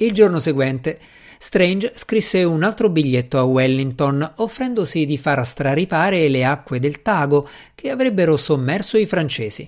il 0.00 0.12
giorno 0.12 0.38
seguente 0.38 0.98
Strange 1.42 1.92
scrisse 1.94 2.44
un 2.44 2.62
altro 2.62 2.90
biglietto 2.90 3.38
a 3.38 3.44
Wellington 3.44 4.34
offrendosi 4.36 5.06
di 5.06 5.16
far 5.16 5.46
straripare 5.46 6.28
le 6.28 6.44
acque 6.44 6.78
del 6.78 7.00
Tago 7.00 7.48
che 7.74 7.88
avrebbero 7.88 8.36
sommerso 8.36 8.98
i 8.98 9.06
francesi. 9.06 9.66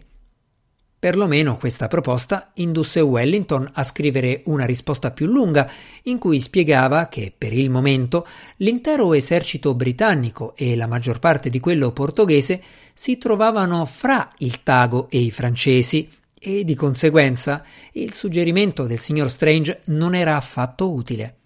Perlomeno 0.98 1.56
questa 1.56 1.88
proposta 1.88 2.50
indusse 2.56 3.00
Wellington 3.00 3.68
a 3.72 3.82
scrivere 3.84 4.42
una 4.44 4.66
risposta 4.66 5.12
più 5.12 5.26
lunga 5.26 5.68
in 6.02 6.18
cui 6.18 6.40
spiegava 6.40 7.08
che 7.08 7.32
per 7.36 7.54
il 7.54 7.70
momento 7.70 8.26
l'intero 8.58 9.14
esercito 9.14 9.74
britannico 9.74 10.52
e 10.56 10.76
la 10.76 10.86
maggior 10.86 11.18
parte 11.18 11.48
di 11.48 11.58
quello 11.58 11.90
portoghese 11.90 12.62
si 12.92 13.16
trovavano 13.16 13.86
fra 13.86 14.30
il 14.38 14.62
Tago 14.62 15.08
e 15.10 15.18
i 15.18 15.30
francesi 15.30 16.08
e 16.44 16.64
di 16.64 16.74
conseguenza 16.74 17.64
il 17.92 18.12
suggerimento 18.12 18.84
del 18.84 18.98
signor 18.98 19.30
Strange 19.30 19.82
non 19.86 20.14
era 20.16 20.34
affatto 20.34 20.90
utile. 20.90 21.36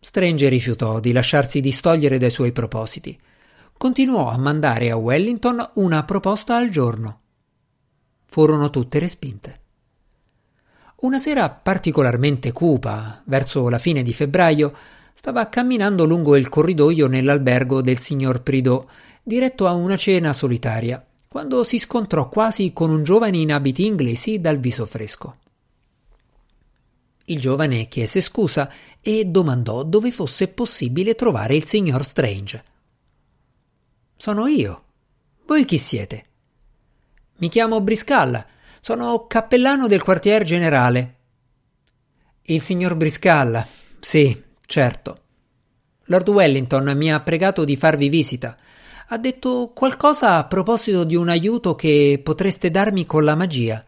Strange 0.00 0.48
rifiutò 0.48 0.98
di 0.98 1.12
lasciarsi 1.12 1.60
distogliere 1.60 2.18
dai 2.18 2.30
suoi 2.30 2.50
propositi. 2.50 3.16
Continuò 3.76 4.28
a 4.28 4.36
mandare 4.36 4.90
a 4.90 4.96
Wellington 4.96 5.70
una 5.74 6.02
proposta 6.02 6.56
al 6.56 6.68
giorno. 6.68 7.20
Furono 8.26 8.70
tutte 8.70 8.98
respinte. 8.98 9.60
Una 11.00 11.20
sera 11.20 11.48
particolarmente 11.48 12.50
cupa, 12.50 13.22
verso 13.26 13.68
la 13.68 13.78
fine 13.78 14.02
di 14.02 14.12
febbraio, 14.12 14.74
stava 15.14 15.48
camminando 15.48 16.04
lungo 16.04 16.34
il 16.34 16.48
corridoio 16.48 17.06
nell'albergo 17.06 17.82
del 17.82 17.98
signor 17.98 18.42
Prideaux, 18.42 18.84
diretto 19.22 19.68
a 19.68 19.72
una 19.72 19.96
cena 19.96 20.32
solitaria 20.32 21.07
quando 21.28 21.62
si 21.62 21.78
scontrò 21.78 22.28
quasi 22.28 22.72
con 22.72 22.90
un 22.90 23.02
giovane 23.02 23.36
in 23.36 23.52
abiti 23.52 23.84
inglesi 23.84 24.40
dal 24.40 24.58
viso 24.58 24.86
fresco. 24.86 25.36
Il 27.26 27.38
giovane 27.38 27.86
chiese 27.88 28.22
scusa 28.22 28.72
e 29.02 29.26
domandò 29.26 29.82
dove 29.82 30.10
fosse 30.10 30.48
possibile 30.48 31.14
trovare 31.14 31.54
il 31.54 31.64
signor 31.64 32.02
Strange. 32.02 32.64
Sono 34.16 34.46
io. 34.46 34.84
Voi 35.46 35.66
chi 35.66 35.76
siete? 35.76 36.24
Mi 37.36 37.48
chiamo 37.48 37.82
Briscalla. 37.82 38.46
Sono 38.80 39.26
cappellano 39.26 39.86
del 39.86 40.02
quartier 40.02 40.42
generale. 40.42 41.16
Il 42.42 42.62
signor 42.62 42.94
Briscalla. 42.94 43.66
Sì, 44.00 44.42
certo. 44.64 45.22
Lord 46.04 46.28
Wellington 46.30 46.96
mi 46.96 47.12
ha 47.12 47.20
pregato 47.20 47.64
di 47.64 47.76
farvi 47.76 48.08
visita 48.08 48.56
ha 49.10 49.16
detto 49.16 49.72
qualcosa 49.74 50.36
a 50.36 50.44
proposito 50.44 51.04
di 51.04 51.16
un 51.16 51.28
aiuto 51.28 51.74
che 51.74 52.20
potreste 52.22 52.70
darmi 52.70 53.06
con 53.06 53.24
la 53.24 53.34
magia. 53.34 53.82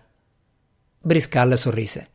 Briscal 0.99 1.59
sorrise. 1.59 2.09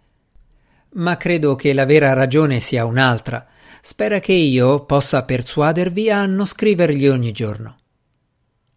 Ma 0.93 1.15
credo 1.17 1.55
che 1.55 1.73
la 1.73 1.85
vera 1.85 2.13
ragione 2.13 2.59
sia 2.59 2.85
un'altra. 2.85 3.45
Spera 3.81 4.19
che 4.19 4.33
io 4.33 4.85
possa 4.85 5.23
persuadervi 5.23 6.09
a 6.09 6.25
non 6.25 6.47
scrivergli 6.47 7.07
ogni 7.07 7.31
giorno. 7.31 7.77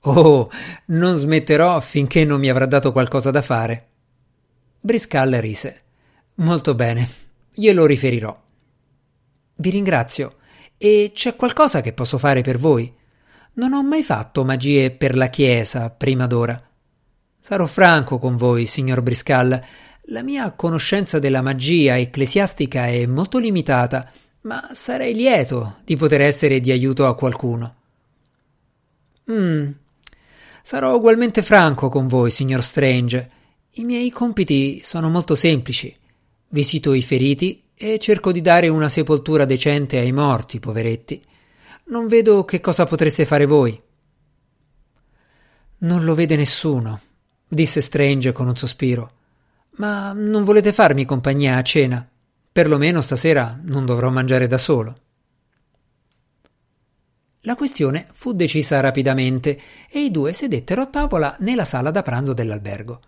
Oh, 0.00 0.50
non 0.86 1.16
smetterò 1.16 1.80
finché 1.80 2.26
non 2.26 2.38
mi 2.38 2.50
avrà 2.50 2.66
dato 2.66 2.92
qualcosa 2.92 3.30
da 3.30 3.40
fare. 3.40 3.86
Briscal 4.78 5.32
rise. 5.32 5.82
Molto 6.36 6.74
bene, 6.74 7.08
glielo 7.54 7.86
riferirò. 7.86 8.38
Vi 9.54 9.70
ringrazio. 9.70 10.36
E 10.76 11.12
c'è 11.14 11.34
qualcosa 11.34 11.80
che 11.80 11.94
posso 11.94 12.18
fare 12.18 12.42
per 12.42 12.58
voi? 12.58 12.94
Non 13.58 13.72
ho 13.72 13.82
mai 13.82 14.04
fatto 14.04 14.44
magie 14.44 14.92
per 14.92 15.16
la 15.16 15.28
Chiesa 15.28 15.90
prima 15.90 16.28
d'ora. 16.28 16.62
Sarò 17.40 17.66
franco 17.66 18.18
con 18.18 18.36
voi, 18.36 18.66
signor 18.66 19.02
Briscal. 19.02 19.60
La 20.10 20.22
mia 20.22 20.52
conoscenza 20.52 21.18
della 21.18 21.42
magia 21.42 21.98
ecclesiastica 21.98 22.86
è 22.86 23.04
molto 23.06 23.38
limitata, 23.38 24.08
ma 24.42 24.70
sarei 24.72 25.12
lieto 25.12 25.78
di 25.84 25.96
poter 25.96 26.20
essere 26.20 26.60
di 26.60 26.70
aiuto 26.70 27.08
a 27.08 27.16
qualcuno. 27.16 27.74
Mm. 29.32 29.70
Sarò 30.62 30.94
ugualmente 30.94 31.42
franco 31.42 31.88
con 31.88 32.06
voi, 32.06 32.30
signor 32.30 32.62
Strange. 32.62 33.30
I 33.72 33.84
miei 33.84 34.10
compiti 34.10 34.80
sono 34.84 35.10
molto 35.10 35.34
semplici. 35.34 35.92
Visito 36.50 36.92
i 36.92 37.02
feriti 37.02 37.64
e 37.74 37.98
cerco 37.98 38.30
di 38.30 38.40
dare 38.40 38.68
una 38.68 38.88
sepoltura 38.88 39.44
decente 39.44 39.98
ai 39.98 40.12
morti, 40.12 40.60
poveretti. 40.60 41.20
Non 41.90 42.06
vedo 42.06 42.44
che 42.44 42.60
cosa 42.60 42.84
potreste 42.84 43.24
fare 43.24 43.46
voi. 43.46 43.80
Non 45.78 46.04
lo 46.04 46.14
vede 46.14 46.36
nessuno, 46.36 47.00
disse 47.48 47.80
Strange 47.80 48.32
con 48.32 48.46
un 48.46 48.56
sospiro. 48.56 49.12
Ma 49.76 50.12
non 50.12 50.44
volete 50.44 50.74
farmi 50.74 51.06
compagnia 51.06 51.56
a 51.56 51.62
cena? 51.62 52.06
Perlomeno 52.52 53.00
stasera 53.00 53.58
non 53.62 53.86
dovrò 53.86 54.10
mangiare 54.10 54.46
da 54.46 54.58
solo. 54.58 54.98
La 57.42 57.54
questione 57.54 58.06
fu 58.12 58.32
decisa 58.32 58.80
rapidamente 58.80 59.58
e 59.88 60.00
i 60.00 60.10
due 60.10 60.34
sedettero 60.34 60.82
a 60.82 60.86
tavola 60.86 61.36
nella 61.38 61.64
sala 61.64 61.90
da 61.90 62.02
pranzo 62.02 62.34
dell'albergo. 62.34 63.00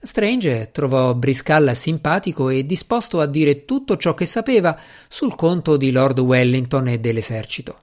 Strange 0.00 0.72
trovò 0.72 1.14
Briscalla 1.14 1.74
simpatico 1.74 2.48
e 2.48 2.66
disposto 2.66 3.20
a 3.20 3.26
dire 3.26 3.64
tutto 3.64 3.96
ciò 3.96 4.14
che 4.14 4.26
sapeva 4.26 4.76
sul 5.06 5.36
conto 5.36 5.76
di 5.76 5.92
Lord 5.92 6.18
Wellington 6.18 6.88
e 6.88 6.98
dell'esercito. 6.98 7.82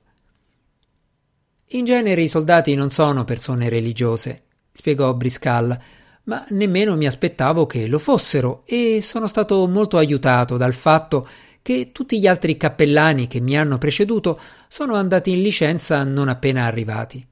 In 1.73 1.85
genere 1.85 2.23
i 2.23 2.27
soldati 2.27 2.73
non 2.73 2.89
sono 2.89 3.25
persone 3.25 3.69
religiose, 3.69 4.45
spiegò 4.71 5.13
Briscalla, 5.13 5.79
ma 6.23 6.43
nemmeno 6.49 6.97
mi 6.97 7.05
aspettavo 7.05 7.67
che 7.67 7.85
lo 7.85 7.99
fossero 7.99 8.63
e 8.65 9.01
sono 9.03 9.27
stato 9.27 9.67
molto 9.67 9.97
aiutato 9.97 10.57
dal 10.57 10.73
fatto 10.73 11.27
che 11.61 11.91
tutti 11.91 12.19
gli 12.19 12.25
altri 12.25 12.57
cappellani 12.57 13.27
che 13.27 13.39
mi 13.39 13.55
hanno 13.55 13.77
preceduto 13.77 14.39
sono 14.67 14.95
andati 14.95 15.29
in 15.29 15.43
licenza 15.43 16.03
non 16.03 16.27
appena 16.27 16.65
arrivati. 16.65 17.23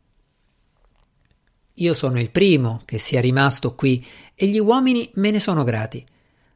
Io 1.74 1.94
sono 1.96 2.20
il 2.20 2.30
primo 2.30 2.84
che 2.86 3.00
sia 3.00 3.20
rimasto 3.20 3.74
qui 3.74 4.06
e 4.36 4.46
gli 4.46 4.60
uomini 4.60 5.10
me 5.16 5.32
ne 5.32 5.40
sono 5.40 5.64
grati. 5.64 6.06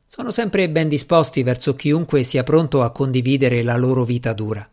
Sono 0.06 0.30
sempre 0.30 0.70
ben 0.70 0.88
disposti 0.88 1.42
verso 1.42 1.74
chiunque 1.74 2.22
sia 2.22 2.44
pronto 2.44 2.84
a 2.84 2.92
condividere 2.92 3.64
la 3.64 3.76
loro 3.76 4.04
vita 4.04 4.34
dura. 4.34 4.70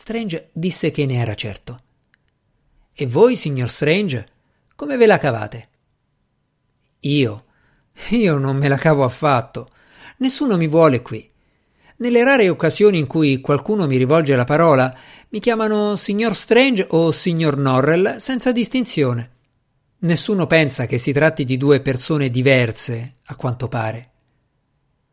Strange 0.00 0.48
disse 0.54 0.90
che 0.90 1.04
ne 1.04 1.16
era 1.16 1.34
certo. 1.34 1.78
E 2.94 3.06
voi, 3.06 3.36
signor 3.36 3.68
Strange, 3.68 4.26
come 4.74 4.96
ve 4.96 5.04
la 5.04 5.18
cavate? 5.18 5.68
Io. 7.00 7.44
Io 8.08 8.38
non 8.38 8.56
me 8.56 8.68
la 8.68 8.78
cavo 8.78 9.04
affatto. 9.04 9.68
Nessuno 10.16 10.56
mi 10.56 10.68
vuole 10.68 11.02
qui. 11.02 11.30
Nelle 11.96 12.24
rare 12.24 12.48
occasioni 12.48 12.96
in 12.96 13.06
cui 13.06 13.42
qualcuno 13.42 13.86
mi 13.86 13.98
rivolge 13.98 14.34
la 14.34 14.44
parola, 14.44 14.90
mi 15.28 15.38
chiamano 15.38 15.96
signor 15.96 16.34
Strange 16.34 16.86
o 16.88 17.10
signor 17.10 17.58
Norrell 17.58 18.16
senza 18.16 18.52
distinzione. 18.52 19.30
Nessuno 19.98 20.46
pensa 20.46 20.86
che 20.86 20.96
si 20.96 21.12
tratti 21.12 21.44
di 21.44 21.58
due 21.58 21.80
persone 21.80 22.30
diverse, 22.30 23.16
a 23.26 23.36
quanto 23.36 23.68
pare. 23.68 24.10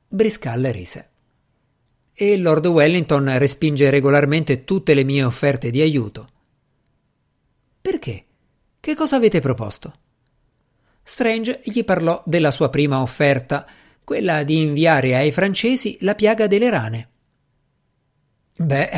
Briscal 0.08 0.64
rise. 0.72 1.10
E 2.20 2.36
Lord 2.36 2.66
Wellington 2.66 3.38
respinge 3.38 3.92
regolarmente 3.92 4.64
tutte 4.64 4.96
le 4.96 5.04
mie 5.04 5.22
offerte 5.22 5.70
di 5.70 5.82
aiuto. 5.82 6.28
Perché? 7.80 8.26
Che 8.80 8.96
cosa 8.96 9.18
avete 9.18 9.40
proposto? 9.40 9.94
Strange 11.04 11.62
gli 11.64 11.84
parlò 11.84 12.24
della 12.26 12.50
sua 12.50 12.70
prima 12.70 13.02
offerta, 13.02 13.68
quella 14.04 14.42
di 14.42 14.62
inviare 14.62 15.16
ai 15.16 15.32
francesi 15.32 15.96
la 16.00 16.16
piaga 16.16 16.48
delle 16.48 16.72
rane. 16.72 17.10
Beh, 18.56 18.90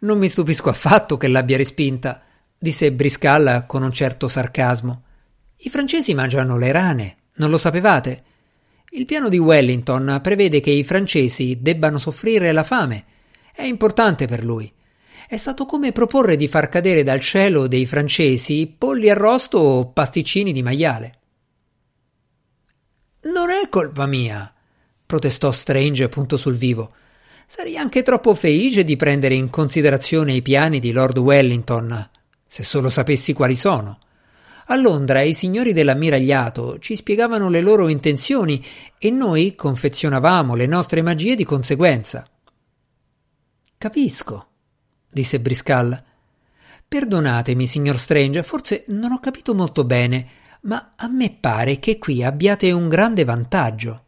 non 0.00 0.18
mi 0.18 0.28
stupisco 0.28 0.68
affatto 0.68 1.16
che 1.16 1.28
l'abbia 1.28 1.56
respinta, 1.56 2.20
disse 2.58 2.92
Briscal 2.92 3.64
con 3.66 3.82
un 3.82 3.92
certo 3.92 4.28
sarcasmo. 4.28 5.04
I 5.56 5.70
francesi 5.70 6.12
mangiano 6.12 6.58
le 6.58 6.70
rane, 6.70 7.16
non 7.36 7.48
lo 7.48 7.56
sapevate? 7.56 8.24
Il 8.94 9.06
piano 9.06 9.30
di 9.30 9.38
Wellington 9.38 10.20
prevede 10.22 10.60
che 10.60 10.70
i 10.70 10.84
francesi 10.84 11.62
debbano 11.62 11.96
soffrire 11.96 12.52
la 12.52 12.62
fame. 12.62 13.04
È 13.54 13.62
importante 13.62 14.26
per 14.26 14.44
lui. 14.44 14.70
È 15.26 15.36
stato 15.38 15.64
come 15.64 15.92
proporre 15.92 16.36
di 16.36 16.46
far 16.46 16.68
cadere 16.68 17.02
dal 17.02 17.20
cielo 17.20 17.68
dei 17.68 17.86
francesi 17.86 18.74
polli 18.76 19.08
arrosto 19.08 19.58
o 19.58 19.86
pasticcini 19.86 20.52
di 20.52 20.62
maiale. 20.62 21.14
Non 23.22 23.48
è 23.48 23.66
colpa 23.70 24.04
mia, 24.04 24.52
protestò 25.06 25.50
Strange 25.50 26.10
punto 26.10 26.36
sul 26.36 26.56
vivo. 26.56 26.92
Sarei 27.46 27.78
anche 27.78 28.02
troppo 28.02 28.34
felice 28.34 28.84
di 28.84 28.96
prendere 28.96 29.34
in 29.34 29.48
considerazione 29.48 30.34
i 30.34 30.42
piani 30.42 30.80
di 30.80 30.92
Lord 30.92 31.16
Wellington, 31.16 32.10
se 32.44 32.62
solo 32.62 32.90
sapessi 32.90 33.32
quali 33.32 33.56
sono. 33.56 34.00
A 34.72 34.76
Londra 34.76 35.20
i 35.20 35.34
signori 35.34 35.74
dell'ammiragliato 35.74 36.78
ci 36.78 36.96
spiegavano 36.96 37.50
le 37.50 37.60
loro 37.60 37.88
intenzioni 37.88 38.64
e 38.96 39.10
noi 39.10 39.54
confezionavamo 39.54 40.54
le 40.54 40.64
nostre 40.64 41.02
magie 41.02 41.34
di 41.34 41.44
conseguenza. 41.44 42.26
Capisco, 43.76 44.46
disse 45.10 45.40
Briscal. 45.40 46.02
Perdonatemi, 46.88 47.66
signor 47.66 47.98
Strange, 47.98 48.42
forse 48.42 48.84
non 48.86 49.12
ho 49.12 49.20
capito 49.20 49.54
molto 49.54 49.84
bene 49.84 50.26
ma 50.62 50.94
a 50.96 51.06
me 51.06 51.36
pare 51.38 51.78
che 51.78 51.98
qui 51.98 52.24
abbiate 52.24 52.72
un 52.72 52.88
grande 52.88 53.24
vantaggio. 53.24 54.04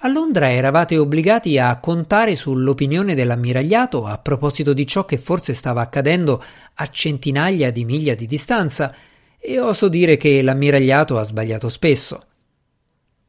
A 0.00 0.08
Londra 0.08 0.50
eravate 0.50 0.98
obbligati 0.98 1.60
a 1.60 1.78
contare 1.78 2.34
sull'opinione 2.34 3.14
dell'ammiragliato 3.14 4.04
a 4.04 4.18
proposito 4.18 4.72
di 4.72 4.84
ciò 4.84 5.04
che 5.04 5.16
forse 5.16 5.54
stava 5.54 5.82
accadendo 5.82 6.42
a 6.74 6.90
centinaia 6.90 7.70
di 7.70 7.84
miglia 7.84 8.16
di 8.16 8.26
distanza, 8.26 8.92
e 9.38 9.60
oso 9.60 9.88
dire 9.88 10.16
che 10.16 10.42
l'ammiragliato 10.42 11.18
ha 11.18 11.22
sbagliato 11.22 11.68
spesso. 11.68 12.24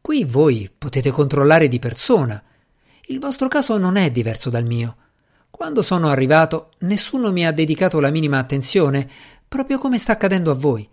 Qui 0.02 0.24
voi 0.24 0.72
potete 0.76 1.12
controllare 1.12 1.68
di 1.68 1.80
persona. 1.80 2.42
Il 3.08 3.20
vostro 3.20 3.48
caso 3.48 3.78
non 3.78 3.96
è 3.98 4.10
diverso 4.10 4.50
dal 4.50 4.66
mio. 4.66 4.96
Quando 5.50 5.82
sono 5.82 6.10
arrivato, 6.10 6.72
nessuno 6.80 7.32
mi 7.32 7.46
ha 7.46 7.52
dedicato 7.52 8.00
la 8.00 8.10
minima 8.10 8.38
attenzione, 8.38 9.10
proprio 9.48 9.78
come 9.78 9.98
sta 9.98 10.14
accadendo 10.14 10.52
a 10.52 10.56
voi. 10.56 10.88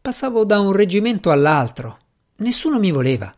Passavo 0.00 0.44
da 0.44 0.60
un 0.60 0.72
reggimento 0.72 1.30
all'altro. 1.30 1.98
Nessuno 2.36 2.78
mi 2.78 2.90
voleva. 2.90 3.34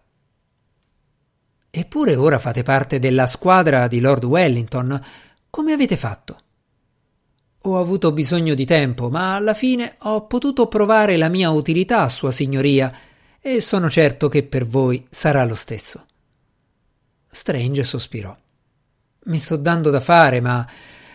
Eppure 1.70 2.16
ora 2.16 2.38
fate 2.38 2.62
parte 2.62 2.98
della 2.98 3.26
squadra 3.26 3.86
di 3.86 4.00
Lord 4.00 4.24
Wellington. 4.24 5.04
Come 5.50 5.72
avete 5.72 5.96
fatto? 5.96 6.40
Ho 7.66 7.80
avuto 7.80 8.12
bisogno 8.12 8.54
di 8.54 8.64
tempo, 8.64 9.10
ma 9.10 9.34
alla 9.34 9.52
fine 9.52 9.96
ho 10.02 10.24
potuto 10.28 10.68
provare 10.68 11.16
la 11.16 11.28
mia 11.28 11.50
utilità 11.50 12.08
Sua 12.08 12.30
Signoria 12.30 12.96
e 13.40 13.60
sono 13.60 13.90
certo 13.90 14.28
che 14.28 14.44
per 14.44 14.64
voi 14.68 15.04
sarà 15.10 15.44
lo 15.44 15.56
stesso. 15.56 16.06
Strange 17.26 17.82
sospirò. 17.82 18.36
Mi 19.24 19.38
sto 19.38 19.56
dando 19.56 19.90
da 19.90 19.98
fare, 19.98 20.40
ma 20.40 20.64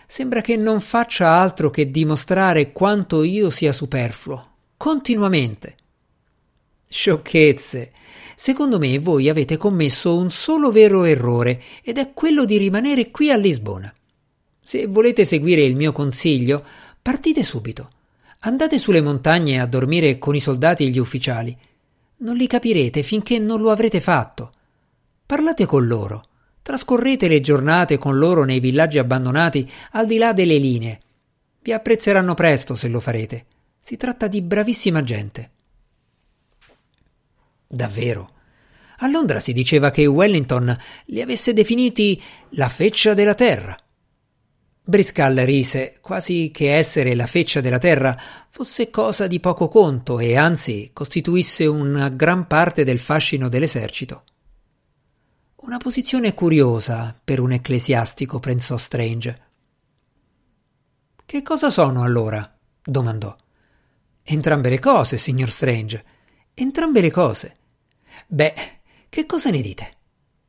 sembra 0.06 0.42
che 0.42 0.58
non 0.58 0.82
faccia 0.82 1.30
altro 1.30 1.70
che 1.70 1.90
dimostrare 1.90 2.70
quanto 2.72 3.22
io 3.22 3.48
sia 3.48 3.72
superfluo 3.72 4.48
continuamente. 4.76 5.76
Sciocchezze. 6.86 7.92
Secondo 8.34 8.78
me 8.78 8.98
voi 8.98 9.30
avete 9.30 9.56
commesso 9.56 10.18
un 10.18 10.30
solo 10.30 10.70
vero 10.70 11.04
errore 11.04 11.62
ed 11.82 11.96
è 11.96 12.12
quello 12.12 12.44
di 12.44 12.58
rimanere 12.58 13.10
qui 13.10 13.30
a 13.30 13.36
Lisbona. 13.36 13.90
Se 14.64 14.86
volete 14.86 15.24
seguire 15.24 15.62
il 15.62 15.74
mio 15.74 15.90
consiglio, 15.90 16.64
partite 17.02 17.42
subito. 17.42 17.90
Andate 18.40 18.78
sulle 18.78 19.00
montagne 19.00 19.60
a 19.60 19.66
dormire 19.66 20.18
con 20.18 20.36
i 20.36 20.40
soldati 20.40 20.84
e 20.84 20.88
gli 20.88 20.98
ufficiali. 20.98 21.56
Non 22.18 22.36
li 22.36 22.46
capirete 22.46 23.02
finché 23.02 23.40
non 23.40 23.60
lo 23.60 23.70
avrete 23.70 24.00
fatto. 24.00 24.52
Parlate 25.26 25.66
con 25.66 25.86
loro. 25.86 26.26
Trascorrete 26.62 27.26
le 27.26 27.40
giornate 27.40 27.98
con 27.98 28.16
loro 28.18 28.44
nei 28.44 28.60
villaggi 28.60 28.98
abbandonati 28.98 29.68
al 29.92 30.06
di 30.06 30.16
là 30.16 30.32
delle 30.32 30.58
linee. 30.58 31.00
Vi 31.60 31.72
apprezzeranno 31.72 32.34
presto 32.34 32.76
se 32.76 32.86
lo 32.86 33.00
farete. 33.00 33.46
Si 33.80 33.96
tratta 33.96 34.28
di 34.28 34.40
bravissima 34.42 35.02
gente. 35.02 35.50
Davvero. 37.66 38.30
A 38.98 39.08
Londra 39.08 39.40
si 39.40 39.52
diceva 39.52 39.90
che 39.90 40.06
Wellington 40.06 40.76
li 41.06 41.20
avesse 41.20 41.52
definiti 41.52 42.22
la 42.50 42.68
feccia 42.68 43.14
della 43.14 43.34
terra. 43.34 43.76
Briscal 44.84 45.36
rise, 45.36 45.98
quasi 46.00 46.50
che 46.52 46.74
essere 46.74 47.14
la 47.14 47.26
feccia 47.26 47.60
della 47.60 47.78
terra 47.78 48.18
fosse 48.50 48.90
cosa 48.90 49.28
di 49.28 49.38
poco 49.38 49.68
conto 49.68 50.18
e 50.18 50.36
anzi 50.36 50.90
costituisse 50.92 51.66
una 51.66 52.08
gran 52.08 52.48
parte 52.48 52.82
del 52.82 52.98
fascino 52.98 53.48
dell'esercito. 53.48 54.24
Una 55.62 55.78
posizione 55.78 56.34
curiosa 56.34 57.16
per 57.22 57.38
un 57.38 57.52
ecclesiastico, 57.52 58.40
pensò 58.40 58.76
Strange. 58.76 59.40
Che 61.24 61.42
cosa 61.42 61.70
sono 61.70 62.02
allora? 62.02 62.58
domandò. 62.82 63.36
Entrambe 64.24 64.68
le 64.68 64.80
cose, 64.80 65.16
signor 65.16 65.50
Strange. 65.50 66.04
Entrambe 66.54 67.00
le 67.00 67.12
cose. 67.12 67.56
Beh, 68.26 68.54
che 69.08 69.26
cosa 69.26 69.50
ne 69.50 69.60
dite? 69.60 69.92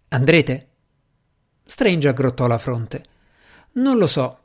Andrete? 0.08 0.70
Strange 1.64 2.08
aggrottò 2.08 2.48
la 2.48 2.58
fronte. 2.58 3.12
Non 3.74 3.98
lo 3.98 4.08
so. 4.08 4.38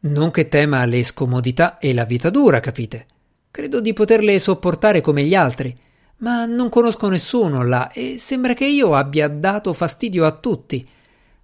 Non 0.00 0.30
che 0.30 0.48
tema 0.48 0.84
le 0.84 1.04
scomodità 1.04 1.78
e 1.78 1.92
la 1.92 2.04
vita 2.04 2.30
dura, 2.30 2.60
capite. 2.60 3.06
Credo 3.50 3.80
di 3.80 3.92
poterle 3.92 4.38
sopportare 4.38 5.00
come 5.00 5.24
gli 5.24 5.34
altri, 5.34 5.76
ma 6.18 6.46
non 6.46 6.70
conosco 6.70 7.08
nessuno 7.08 7.62
là 7.62 7.90
e 7.90 8.16
sembra 8.18 8.54
che 8.54 8.64
io 8.64 8.94
abbia 8.94 9.28
dato 9.28 9.72
fastidio 9.72 10.24
a 10.24 10.32
tutti. 10.32 10.88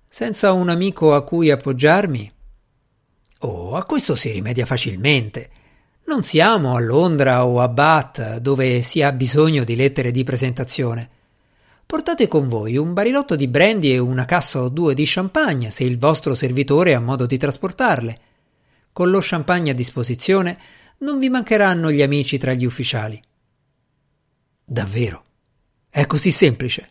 Senza 0.09 0.53
un 0.53 0.71
amico 0.71 1.15
a 1.15 1.23
cui 1.23 1.51
appoggiarmi. 1.51 2.33
Oh, 3.41 3.77
a 3.77 3.85
questo 3.85 4.17
si 4.17 4.33
rimedia 4.33 4.65
facilmente. 4.65 5.51
Non 6.07 6.23
siamo 6.23 6.75
a 6.75 6.81
Londra 6.81 7.45
o 7.45 7.61
a 7.61 7.69
Bath, 7.69 8.39
dove 8.39 8.81
si 8.81 9.03
ha 9.03 9.13
bisogno 9.13 9.65
di 9.65 9.77
lettere 9.77 10.11
di 10.11 10.25
presentazione. 10.25 11.11
Portate 11.89 12.29
con 12.29 12.49
voi 12.49 12.77
un 12.77 12.93
barilotto 12.93 13.35
di 13.35 13.49
brandy 13.49 13.93
e 13.93 13.99
una 13.99 14.27
cassa 14.27 14.61
o 14.61 14.69
due 14.69 14.93
di 14.93 15.05
champagne, 15.07 15.71
se 15.71 15.85
il 15.85 15.99
vostro 15.99 16.35
servitore 16.35 16.93
ha 16.93 17.01
modo 17.01 17.25
di 17.25 17.39
trasportarle. 17.39 18.19
Con 18.93 19.09
lo 19.09 19.21
champagne 19.23 19.71
a 19.71 19.75
disposizione 19.75 20.59
non 20.99 21.19
vi 21.19 21.31
mancheranno 21.31 21.91
gli 21.91 22.03
amici 22.03 22.37
tra 22.37 22.53
gli 22.53 22.67
ufficiali. 22.67 23.19
Davvero? 24.63 25.25
È 25.89 26.05
così 26.05 26.31
semplice? 26.31 26.91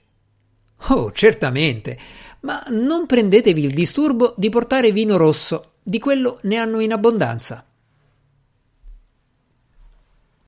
Oh, 0.88 1.12
certamente, 1.12 1.96
ma 2.40 2.64
non 2.70 3.06
prendetevi 3.06 3.66
il 3.66 3.76
disturbo 3.76 4.34
di 4.36 4.50
portare 4.50 4.92
vino 4.92 5.16
rosso, 5.16 5.74
di 5.84 6.00
quello 6.00 6.40
ne 6.42 6.58
hanno 6.58 6.80
in 6.80 6.92
abbondanza. 6.92 7.64